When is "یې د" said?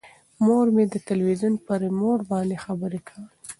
0.77-0.95